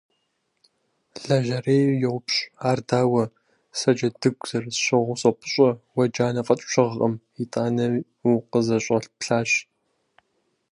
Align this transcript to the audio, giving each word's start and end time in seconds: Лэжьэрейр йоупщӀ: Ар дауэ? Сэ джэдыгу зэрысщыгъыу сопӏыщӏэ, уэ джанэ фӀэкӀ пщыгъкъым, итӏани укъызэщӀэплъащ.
Лэжьэрейр 1.25 1.89
йоупщӀ: 2.01 2.41
Ар 2.69 2.79
дауэ? 2.87 3.23
Сэ 3.77 3.89
джэдыгу 3.95 4.47
зэрысщыгъыу 4.49 5.19
сопӏыщӏэ, 5.21 5.69
уэ 5.95 6.05
джанэ 6.13 6.41
фӀэкӀ 6.45 6.65
пщыгъкъым, 6.67 7.13
итӏани 7.41 7.85
укъызэщӀэплъащ. 8.31 9.51